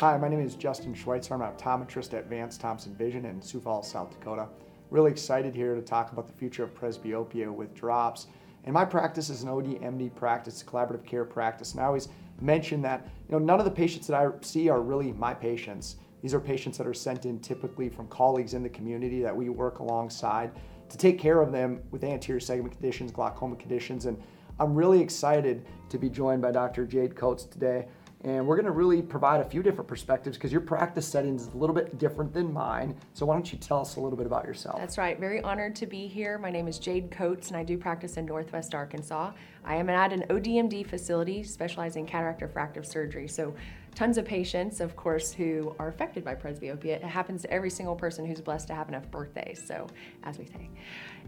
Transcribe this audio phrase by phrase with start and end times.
[0.00, 1.34] Hi, my name is Justin Schweitzer.
[1.34, 4.48] I'm an optometrist at Vance Thompson Vision in Sioux Falls, South Dakota.
[4.90, 8.26] Really excited here to talk about the future of presbyopia with drops.
[8.64, 11.72] And my practice is an OD-MD practice, collaborative care practice.
[11.72, 12.08] And I always
[12.40, 15.94] mention that you know none of the patients that I see are really my patients.
[16.22, 19.48] These are patients that are sent in typically from colleagues in the community that we
[19.48, 20.50] work alongside
[20.88, 24.06] to take care of them with anterior segment conditions, glaucoma conditions.
[24.06, 24.20] And
[24.58, 26.84] I'm really excited to be joined by Dr.
[26.84, 27.86] Jade Coats today
[28.24, 31.56] and we're to really provide a few different perspectives because your practice setting is a
[31.56, 32.96] little bit different than mine.
[33.12, 34.78] So why don't you tell us a little bit about yourself?
[34.78, 35.20] That's right.
[35.20, 36.38] Very honored to be here.
[36.38, 39.32] My name is Jade Coats, and I do practice in Northwest Arkansas.
[39.62, 43.28] I am at an ODMD facility specializing in cataract refractive surgery.
[43.28, 43.54] So
[43.94, 46.86] tons of patients, of course, who are affected by presbyopia.
[46.86, 49.86] It happens to every single person who's blessed to have enough birthdays, so
[50.24, 50.68] as we say.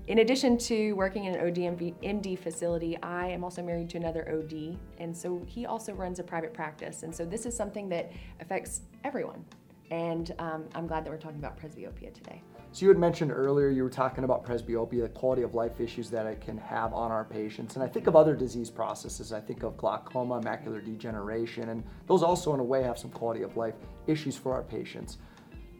[0.08, 4.78] In addition to working in an ODMD facility, I am also married to another OD,
[4.98, 7.02] and so he also runs a private practice.
[7.02, 9.44] And so this is something that affects everyone.
[9.90, 12.42] And um, I'm glad that we're talking about presbyopia today.
[12.76, 16.10] So you had mentioned earlier you were talking about presbyopia, the quality of life issues
[16.10, 17.74] that it can have on our patients.
[17.74, 19.32] And I think of other disease processes.
[19.32, 23.40] I think of glaucoma, macular degeneration, and those also in a way have some quality
[23.40, 25.16] of life issues for our patients.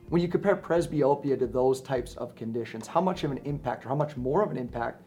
[0.08, 3.90] When you compare presbyopia to those types of conditions, how much of an impact or
[3.90, 5.02] how much more of an impact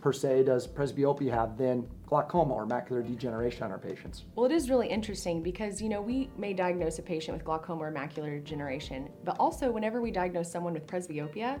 [0.00, 4.24] per se does presbyopia have than glaucoma or macular degeneration on our patients?
[4.34, 7.82] Well, it is really interesting because, you know, we may diagnose a patient with glaucoma
[7.82, 11.60] or macular degeneration, but also whenever we diagnose someone with presbyopia,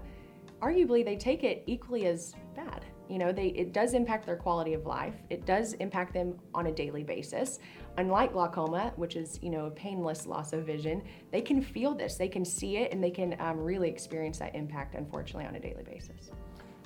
[0.60, 2.84] arguably they take it equally as bad.
[3.08, 5.14] You know, they it does impact their quality of life.
[5.30, 7.58] It does impact them on a daily basis.
[7.96, 12.14] Unlike glaucoma, which is you know a painless loss of vision, they can feel this,
[12.14, 15.60] they can see it, and they can um, really experience that impact, unfortunately, on a
[15.60, 16.30] daily basis.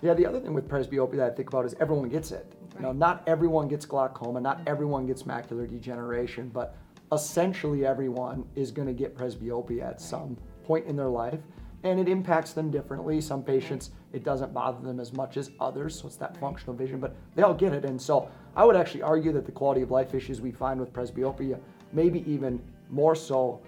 [0.03, 2.47] Yeah, the other thing with presbyopia that I think about is everyone gets it.
[2.61, 2.81] Right.
[2.81, 6.77] You know, not everyone gets glaucoma, not everyone gets macular degeneration, but
[7.12, 11.41] essentially everyone is going to get presbyopia at some point in their life
[11.84, 13.20] and it impacts them differently.
[13.20, 16.98] Some patients, it doesn't bother them as much as others, so it's that functional vision,
[16.98, 17.85] but they all get it.
[17.85, 20.92] And so I would actually argue that the quality of life issues we find with
[20.92, 21.61] presbyopia,
[21.92, 23.61] maybe even more so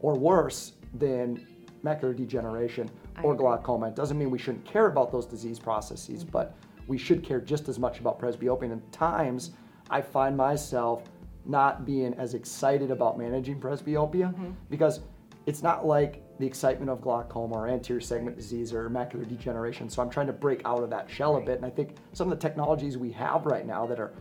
[0.00, 1.46] or worse than
[1.84, 2.90] macular degeneration
[3.22, 3.88] or glaucoma.
[3.88, 6.32] It doesn't mean we shouldn't care about those disease processes, mm-hmm.
[6.32, 6.56] but
[6.86, 8.64] we should care just as much about presbyopia.
[8.64, 9.52] And at times,
[9.90, 11.04] I find myself
[11.44, 14.50] not being as excited about managing presbyopia mm-hmm.
[14.70, 15.00] because
[15.46, 19.88] it's not like the excitement of glaucoma or anterior segment disease or macular degeneration.
[19.88, 21.56] So I'm trying to break out of that shell a bit.
[21.56, 24.12] And I think some of the technologies we have right now that are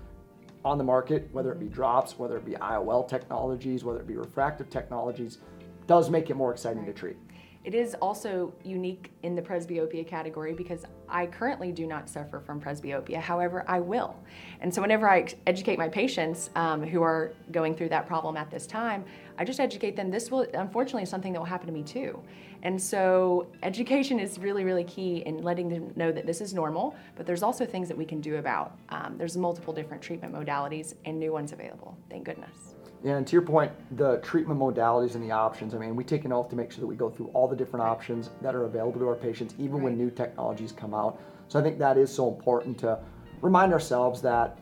[0.63, 4.15] on the market, whether it be drops, whether it be IOL technologies, whether it be
[4.15, 5.39] refractive technologies,
[5.87, 7.17] does make it more exciting to treat.
[7.65, 12.61] It is also unique in the presbyopia category because I currently do not suffer from
[12.61, 13.19] presbyopia.
[13.19, 14.15] However, I will.
[14.61, 18.51] And so, whenever I educate my patients um, who are going through that problem at
[18.51, 19.03] this time,
[19.39, 22.21] I just educate them this will, unfortunately, is something that will happen to me too.
[22.61, 26.95] And so, education is really, really key in letting them know that this is normal,
[27.15, 28.77] but there's also things that we can do about.
[28.89, 32.74] Um, there's multiple different treatment modalities and new ones available, thank goodness.
[33.05, 36.25] Yeah, and to your point, the treatment modalities and the options, I mean, we take
[36.25, 38.63] an oath to make sure that we go through all the different options that are
[38.63, 39.83] available to our patients, even right.
[39.83, 41.21] when new technologies come out.
[41.47, 42.97] So I think that is so important to
[43.43, 44.57] remind ourselves that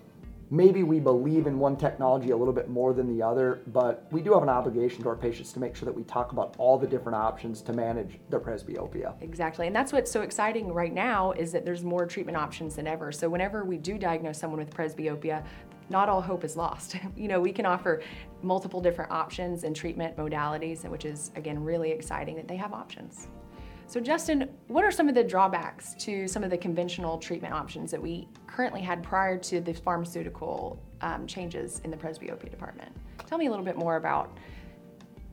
[0.51, 4.21] maybe we believe in one technology a little bit more than the other, but we
[4.21, 6.77] do have an obligation to our patients to make sure that we talk about all
[6.77, 9.13] the different options to manage their presbyopia.
[9.21, 9.67] Exactly.
[9.67, 13.13] And that's what's so exciting right now is that there's more treatment options than ever.
[13.13, 15.45] So whenever we do diagnose someone with presbyopia,
[15.89, 16.95] not all hope is lost.
[17.15, 18.01] you know, we can offer
[18.41, 23.27] multiple different options and treatment modalities, which is, again, really exciting that they have options.
[23.87, 27.91] So, Justin, what are some of the drawbacks to some of the conventional treatment options
[27.91, 32.91] that we currently had prior to the pharmaceutical um, changes in the presbyopia department?
[33.27, 34.35] Tell me a little bit more about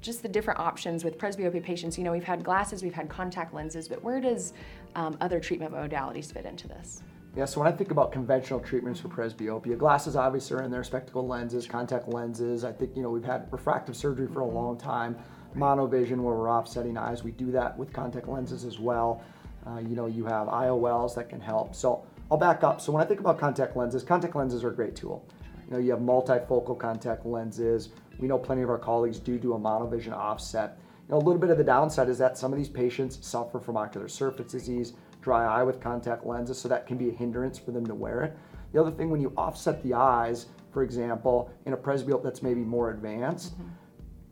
[0.01, 1.97] just the different options with presbyopia patients.
[1.97, 4.53] You know, we've had glasses, we've had contact lenses, but where does
[4.95, 7.03] um, other treatment modalities fit into this?
[7.37, 10.83] Yeah, so when I think about conventional treatments for presbyopia, glasses obviously are in there,
[10.83, 12.65] spectacle lenses, contact lenses.
[12.65, 15.17] I think, you know, we've had refractive surgery for a long time,
[15.57, 17.23] monovision where we're offsetting eyes.
[17.23, 19.23] We do that with contact lenses as well.
[19.65, 21.77] Uh, you know, you have IOLs that can help.
[21.77, 22.81] So I'll back up.
[22.81, 25.25] So when I think about contact lenses, contact lenses are a great tool.
[25.69, 27.91] You know, you have multifocal contact lenses.
[28.19, 30.79] We know plenty of our colleagues do do a monovision offset.
[31.07, 33.61] You know, a little bit of the downside is that some of these patients suffer
[33.61, 37.59] from ocular surface disease dry eye with contact lenses, so that can be a hindrance
[37.59, 38.37] for them to wear it.
[38.73, 42.61] The other thing, when you offset the eyes, for example, in a presbyope that's maybe
[42.61, 43.69] more advanced, mm-hmm.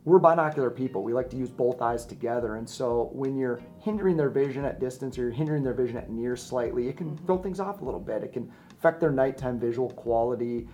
[0.05, 1.02] we're binocular people.
[1.02, 2.55] We like to use both eyes together.
[2.56, 6.11] And so when you're hindering their vision at distance or you're hindering their vision at
[6.11, 7.26] near slightly, it can mm-hmm.
[7.26, 8.23] throw things off a little bit.
[8.23, 10.69] It can affect their nighttime visual quality.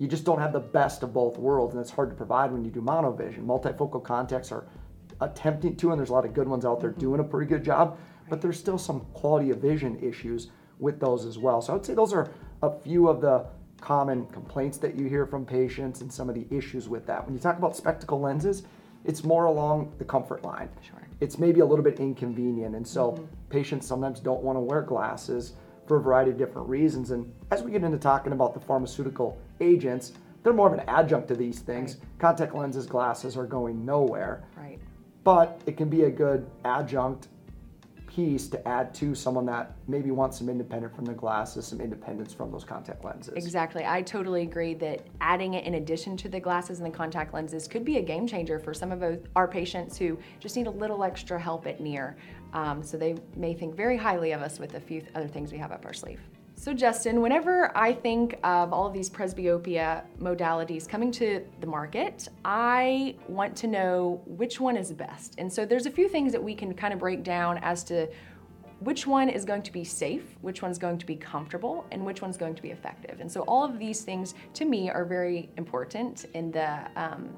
[0.00, 2.64] you just don't have the best of both worlds, and it's hard to provide when
[2.64, 3.44] you do monovision.
[3.44, 4.64] Multifocal contacts are
[5.20, 7.00] attempting to, and there's a lot of good ones out there Mm-hmm.
[7.00, 7.98] doing a pretty good job,
[8.30, 10.48] but there's still some quality of vision issues
[10.78, 11.60] with those as well.
[11.60, 12.30] So I would say those are
[12.62, 13.46] a few of the
[13.80, 17.24] common complaints that you hear from patients and some of the issues with that.
[17.24, 18.62] When you talk about spectacle lenses,
[19.04, 20.68] it's more along the comfort line.
[20.82, 21.00] Sure.
[21.20, 23.24] It's maybe a little bit inconvenient, and so mm-hmm.
[23.50, 25.54] patients sometimes don't want to wear glasses
[25.86, 27.10] for a variety of different reasons.
[27.10, 30.12] And as we get into talking about the pharmaceutical agents,
[30.42, 31.96] they're more of an adjunct to these things.
[31.96, 32.18] Right.
[32.18, 34.78] Contact lenses, glasses are going nowhere Right.
[35.24, 37.28] but it can be a good adjunct
[38.10, 42.34] piece to add to someone that maybe wants some independent from the glasses, some independence
[42.34, 43.34] from those contact lenses.
[43.34, 43.84] Exactly.
[43.84, 47.68] I totally agree that adding it in addition to the glasses and the contact lenses
[47.68, 49.02] could be a game changer for some of
[49.36, 52.16] our patients who just need a little extra help at near.
[52.52, 55.58] Um, so they may think very highly of us with a few other things we
[55.58, 56.20] have up our sleeve.
[56.60, 62.28] So, Justin, whenever I think of all of these presbyopia modalities coming to the market,
[62.44, 65.36] I want to know which one is best.
[65.38, 68.08] And so, there's a few things that we can kind of break down as to
[68.80, 72.20] which one is going to be safe, which one's going to be comfortable, and which
[72.20, 73.20] one's going to be effective.
[73.20, 77.30] And so, all of these things to me are very important in the um,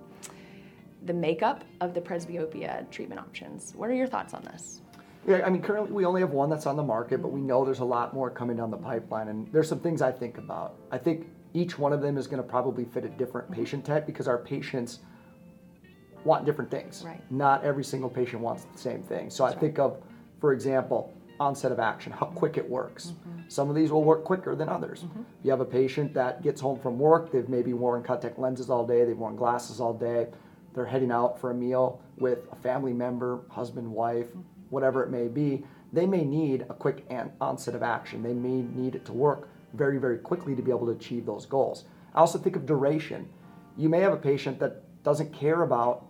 [1.07, 3.73] the makeup of the presbyopia treatment options.
[3.77, 4.83] What are your thoughts on this?
[5.27, 7.65] Yeah, I mean, currently we only have one that's on the market, but we know
[7.65, 9.29] there's a lot more coming down the pipeline.
[9.29, 10.75] And there's some things I think about.
[10.91, 14.07] I think each one of them is going to probably fit a different patient type
[14.07, 15.01] because our patients
[16.25, 17.03] want different things.
[17.05, 17.21] Right.
[17.31, 19.31] Not every single patient wants the same thing.
[19.31, 20.03] So I think of,
[20.41, 23.07] for example, onset of action, how quick it works.
[23.07, 23.41] Mm-hmm.
[23.49, 25.03] Some of these will work quicker than others.
[25.03, 25.23] Mm-hmm.
[25.43, 28.87] You have a patient that gets home from work, they've maybe worn contact lenses all
[28.87, 30.29] day, they've worn glasses all day,
[30.75, 34.41] they're heading out for a meal with a family member, husband, wife, mm-hmm.
[34.73, 35.65] Whatever it may be.
[35.93, 37.07] They may need a quick
[37.41, 38.23] onset of action.
[38.23, 41.47] They may need it to work very, very quickly to be able to achieve those
[41.47, 41.85] goals.
[42.15, 43.29] I also think of duration.
[43.77, 46.07] You may have a patient that doesn't care about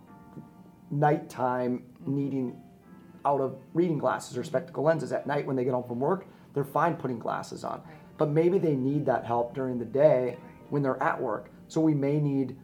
[0.91, 2.55] nighttime needing
[3.25, 6.27] out of reading glasses or spectacle lenses at night when they get home from work
[6.53, 7.81] they're fine putting glasses on
[8.17, 10.37] but maybe they need that help during the day
[10.69, 12.55] when they're at work so we may need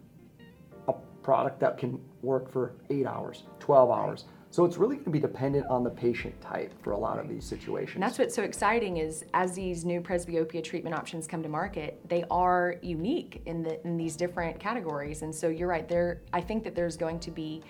[0.90, 0.94] a
[1.24, 5.19] product that can work for 8 hours 12 hours so it's really going to be
[5.19, 8.44] dependent on the patient type for a lot of these situations And that's what's so
[8.44, 13.62] exciting is as these new presbyopia treatment options come to market, they are unique in
[13.62, 15.22] the in these different categories.
[15.22, 17.62] And so you're right, there I think that there's going to be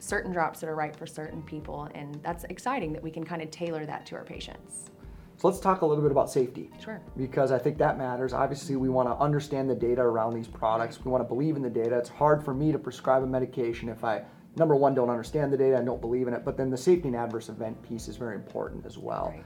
[0.00, 3.42] certain drops that are right for certain people and that's exciting that we can kind
[3.42, 4.90] of tailor that to our patients.
[5.38, 6.68] So let's talk a little bit about safety.
[6.82, 7.00] Sure.
[7.16, 8.32] Because I think that matters.
[8.32, 11.04] Obviously, we want to understand the data around these products.
[11.04, 11.96] We want to believe in the data.
[11.96, 14.22] It's hard for me to prescribe a medication if I,
[14.58, 16.44] number one, don't understand the data and don't believe in it.
[16.44, 19.32] But then the safety and adverse event piece is very important as well.
[19.34, 19.44] Right.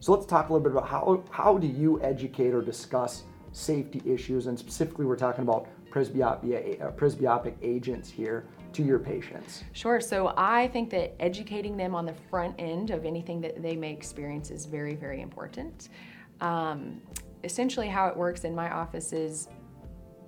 [0.00, 3.22] So let's talk a little bit about how, how do you educate or discuss
[3.52, 4.46] safety issues?
[4.46, 9.62] And specifically, we're talking about presbyopia, uh, presbyopic agents here to your patients.
[9.72, 10.00] Sure.
[10.00, 13.92] So I think that educating them on the front end of anything that they may
[13.92, 15.90] experience is very, very important.
[16.40, 17.00] Um,
[17.44, 19.48] essentially, how it works in my office is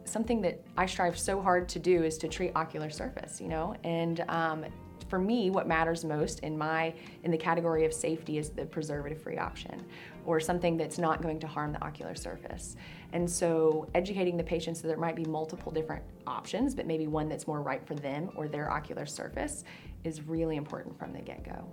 [0.04, 3.74] something that I strive so hard to do is to treat ocular surface, you know,
[3.84, 4.64] and um,
[5.08, 9.38] for me, what matters most in my in the category of safety is the preservative-free
[9.38, 9.84] option,
[10.24, 12.76] or something that's not going to harm the ocular surface.
[13.12, 17.28] And so, educating the patients that there might be multiple different options, but maybe one
[17.28, 19.64] that's more right for them or their ocular surface,
[20.04, 21.64] is really important from the get-go.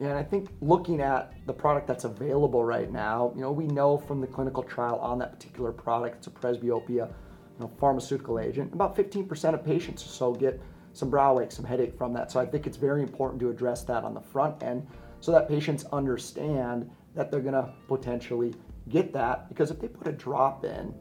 [0.00, 3.66] Yeah, and I think looking at the product that's available right now, you know, we
[3.66, 7.10] know from the clinical trial on that particular product, it's a presbyopia,
[7.58, 8.72] you know, pharmaceutical agent.
[8.72, 10.60] About 15% of patients or so get
[10.92, 12.30] some brow ache, some headache from that.
[12.30, 14.86] So I think it's very important to address that on the front end
[15.20, 18.54] so that patients understand that they're gonna potentially
[18.88, 20.94] get that because if they put a drop in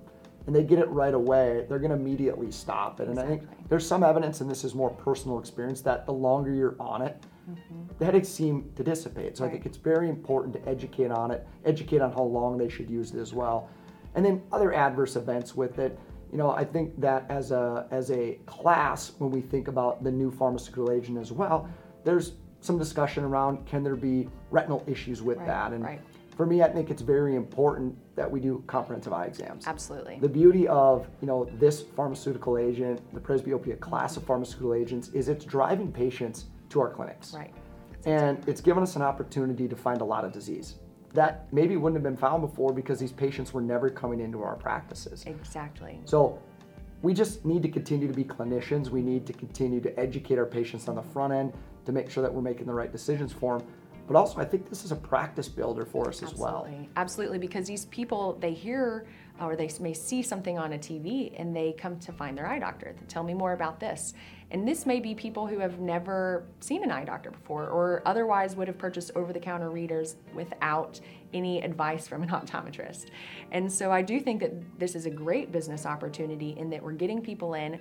[0.45, 3.07] and they get it right away, they're gonna immediately stop it.
[3.07, 6.53] And I think there's some evidence, and this is more personal experience, that the longer
[6.53, 7.83] you're on it, mm-hmm.
[7.99, 9.37] the headaches seem to dissipate.
[9.37, 12.69] So I think it's very important to educate on it, educate on how long they
[12.69, 13.69] should use it as well.
[14.15, 15.99] And then other adverse events with it.
[16.31, 20.11] You know, I think that as a as a class, when we think about the
[20.11, 21.69] new pharmaceutical agent as well,
[22.03, 25.73] there's some discussion around can there be retinal issues with Right, that?
[25.73, 26.01] And right.
[26.35, 29.67] for me, I think it's very important that we do comprehensive eye exams.
[29.67, 30.17] Absolutely.
[30.19, 35.29] The beauty of you know this pharmaceutical agent, the presbyopia class of pharmaceutical agents, is
[35.29, 37.53] it's driving patients to our clinics, right.
[38.05, 40.75] and it's given us an opportunity to find a lot of disease
[41.13, 44.55] that maybe wouldn't have been found before because these patients were never coming into our
[44.55, 45.23] practices.
[45.25, 45.99] Exactly.
[46.05, 46.39] So
[47.01, 48.89] we just need to continue to be clinicians.
[48.89, 51.53] We need to continue to educate our patients on the front end
[51.85, 53.67] to make sure that we're making the right decisions for them.
[54.07, 56.63] But also, I think this is a practice builder for us as well.
[56.65, 56.89] Absolutely.
[56.95, 59.05] Absolutely, because these people they hear
[59.41, 62.59] or they may see something on a TV and they come to find their eye
[62.59, 62.95] doctor.
[63.07, 64.13] Tell me more about this.
[64.49, 68.55] And this may be people who have never seen an eye doctor before or otherwise
[68.55, 70.99] would have purchased over the counter readers without
[71.33, 73.07] any advice from an optometrist.
[73.51, 76.93] And so I do think that this is a great business opportunity in that we're
[76.93, 77.79] getting people in.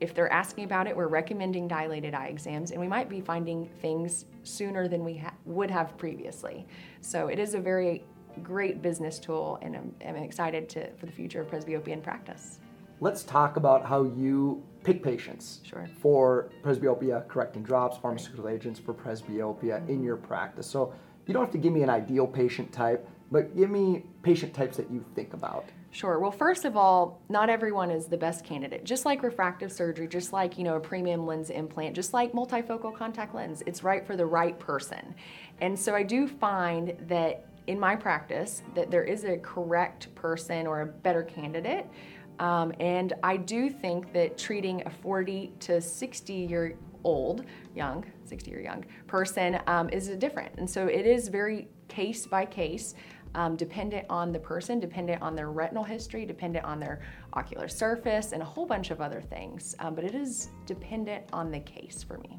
[0.00, 3.68] If they're asking about it, we're recommending dilated eye exams, and we might be finding
[3.80, 6.66] things sooner than we ha- would have previously.
[7.00, 8.04] So it is a very
[8.42, 12.58] great business tool, and I'm, I'm excited to, for the future of presbyopia in practice.
[13.00, 15.88] Let's talk about how you pick patients Sure.
[16.00, 20.66] for presbyopia, correcting drops, pharmaceutical agents for presbyopia in your practice.
[20.66, 20.92] So
[21.26, 24.76] you don't have to give me an ideal patient type, but give me patient types
[24.76, 25.64] that you think about.
[25.90, 26.18] Sure.
[26.18, 28.84] Well, first of all, not everyone is the best candidate.
[28.84, 32.94] Just like refractive surgery, just like, you know, a premium lens implant, just like multifocal
[32.94, 35.14] contact lens, it's right for the right person.
[35.60, 40.66] And so I do find that in my practice that there is a correct person
[40.66, 41.86] or a better candidate.
[42.38, 47.44] Um, and I do think that treating a 40 to 60 year old,
[47.74, 50.54] young, 60 year young person um, is different.
[50.58, 52.94] And so it is very case by case.
[53.36, 57.00] Um, dependent on the person, dependent on their retinal history, dependent on their
[57.32, 59.74] ocular surface, and a whole bunch of other things.
[59.80, 62.38] Um, but it is dependent on the case for me.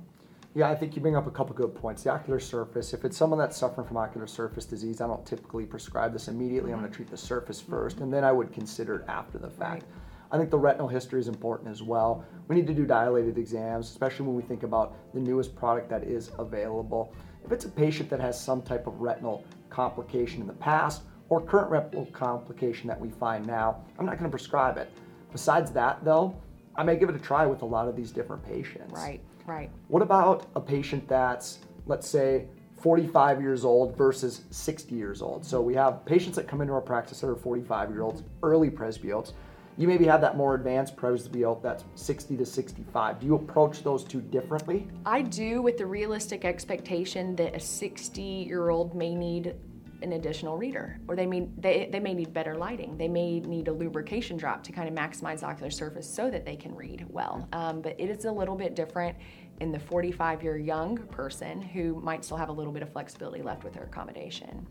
[0.56, 2.04] Yeah, I think you bring up a couple good points.
[2.04, 5.66] The ocular surface, if it's someone that's suffering from ocular surface disease, I don't typically
[5.66, 6.72] prescribe this immediately.
[6.72, 7.04] I'm going to mm-hmm.
[7.04, 9.84] treat the surface first, and then I would consider it after the fact.
[9.84, 9.92] Right.
[10.32, 12.24] I think the retinal history is important as well.
[12.48, 16.04] We need to do dilated exams, especially when we think about the newest product that
[16.04, 17.14] is available.
[17.44, 21.42] If it's a patient that has some type of retinal complication in the past or
[21.42, 24.90] current retinal complication that we find now, I'm not going to prescribe it.
[25.34, 26.34] Besides that, though,
[26.78, 28.94] I may give it a try with a lot of these different patients.
[28.94, 29.70] Right, right.
[29.88, 32.48] What about a patient that's, let's say,
[32.78, 35.46] 45 years old versus 60 years old?
[35.46, 38.70] So we have patients that come into our practice that are 45 year olds, early
[38.70, 39.34] presbyopes.
[39.78, 43.20] You maybe have that more advanced presbyope that's 60 to 65.
[43.20, 44.88] Do you approach those two differently?
[45.06, 49.56] I do with the realistic expectation that a 60 year old may need
[50.02, 52.98] an additional reader or they may they, they may need better lighting.
[52.98, 56.56] They may need a lubrication drop to kind of maximize ocular surface so that they
[56.56, 57.48] can read well.
[57.54, 59.18] Um, but it is a little bit different
[59.62, 63.42] in the 45 year young person who might still have a little bit of flexibility
[63.42, 64.68] left with their accommodation.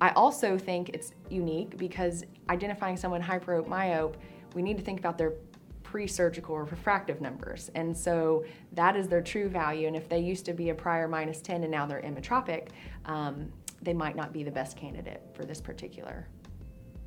[0.00, 4.16] I also think it's unique because identifying someone hyperope myope
[4.54, 5.34] we need to think about their
[5.82, 7.70] pre-surgical or refractive numbers.
[7.74, 9.86] And so that is their true value.
[9.86, 12.68] And if they used to be a prior minus 10 and now they're emmetropic
[13.04, 13.52] um,
[13.86, 16.26] they might not be the best candidate for this particular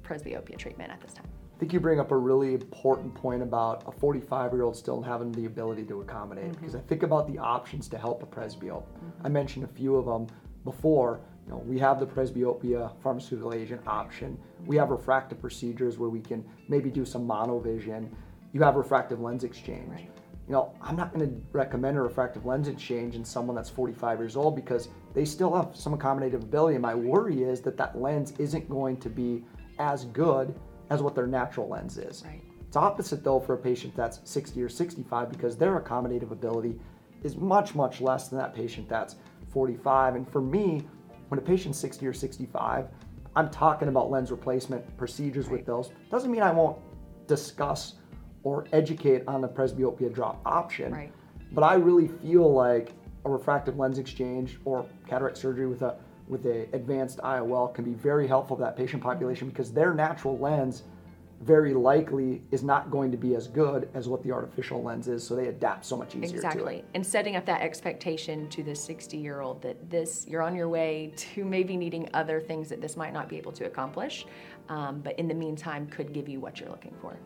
[0.02, 1.28] presbyopia treatment at this time.
[1.54, 5.02] I think you bring up a really important point about a 45 year old still
[5.02, 6.54] having the ability to accommodate mm-hmm.
[6.54, 8.84] because I think about the options to help a presbyope.
[8.84, 9.26] Mm-hmm.
[9.26, 10.34] I mentioned a few of them
[10.64, 11.20] before.
[11.46, 14.40] You know, we have the presbyopia pharmaceutical agent option.
[14.66, 18.10] We have refractive procedures where we can maybe do some monovision.
[18.54, 19.90] You have refractive lens exchange.
[19.90, 20.10] Right.
[20.50, 24.18] You know, I'm not going to recommend a refractive lens exchange in someone that's 45
[24.18, 26.74] years old because they still have some accommodative ability.
[26.74, 29.46] And my worry is that that lens isn't going to be
[29.78, 32.24] as good as what their natural lens is.
[32.26, 32.42] Right.
[32.68, 36.80] It's opposite though for a patient that's 60 or 65 because their accommodative ability
[37.22, 39.18] is much, much less than that patient that's
[39.54, 40.16] 45.
[40.16, 40.88] And for me,
[41.28, 42.88] when a patient's 60 or 65,
[43.36, 45.92] I'm talking about lens replacement procedures with those.
[46.10, 46.80] Doesn't mean I won't
[47.28, 47.99] discuss
[48.44, 50.92] or educate on the presbyopia drop option.
[50.92, 51.12] Right.
[51.52, 52.94] But I really feel like
[53.26, 57.94] a refractive lens exchange or cataract surgery with a with a advanced IOL can be
[57.94, 60.84] very helpful to that patient population because their natural lens
[61.42, 65.26] very likely is not going to be as good as what the artificial lens is,
[65.26, 66.84] so they adapt so much easier to Exactly.
[66.94, 70.68] And setting up that expectation to the 60 year old that this, you're on your
[70.68, 74.26] way to maybe needing other things that this might not be able to accomplish,
[74.68, 77.18] um, but in the meantime could give you what you're looking for.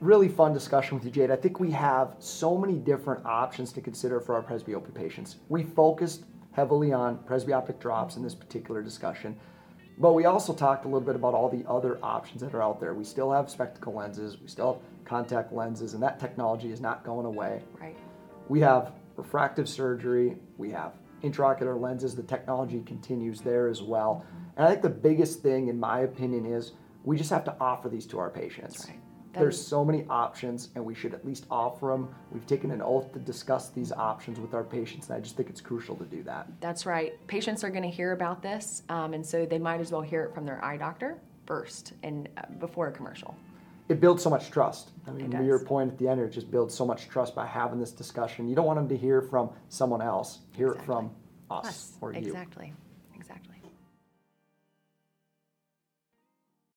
[0.00, 1.32] Really fun discussion with you, Jade.
[1.32, 5.36] I think we have so many different options to consider for our presbyopia patients.
[5.48, 9.36] We focused heavily on presbyopic drops in this particular discussion,
[9.98, 12.78] but we also talked a little bit about all the other options that are out
[12.78, 12.94] there.
[12.94, 17.02] We still have spectacle lenses, we still have contact lenses, and that technology is not
[17.02, 17.62] going away.
[17.80, 17.96] Right.
[18.48, 20.92] We have refractive surgery, we have
[21.24, 24.24] intraocular lenses, the technology continues there as well.
[24.56, 27.88] And I think the biggest thing, in my opinion, is we just have to offer
[27.88, 28.86] these to our patients.
[28.88, 29.00] Right.
[29.38, 32.14] There's so many options, and we should at least offer them.
[32.32, 35.48] We've taken an oath to discuss these options with our patients, and I just think
[35.48, 36.48] it's crucial to do that.
[36.60, 37.14] That's right.
[37.26, 40.24] Patients are going to hear about this, um, and so they might as well hear
[40.24, 43.36] it from their eye doctor first and uh, before a commercial.
[43.88, 44.90] It builds so much trust.
[45.06, 47.46] I mean, to your point at the end, it just builds so much trust by
[47.46, 48.46] having this discussion.
[48.46, 51.10] You don't want them to hear from someone else, hear it from
[51.50, 52.18] us, or you.
[52.18, 52.74] Exactly.